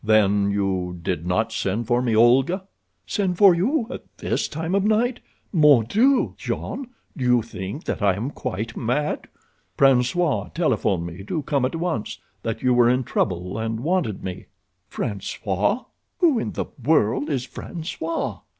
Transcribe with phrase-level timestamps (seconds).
[0.03, 2.63] "Then you did not send for me, Olga?"
[3.05, 5.19] "Send for you at this time of night?
[5.53, 6.33] Mon Dieu!
[6.39, 9.27] Jean, do you think that I am quite mad?"
[9.77, 14.47] "François telephoned me to come at once; that you were in trouble and wanted me."
[14.91, 15.85] "François?
[16.17, 18.41] Who in the world is François?"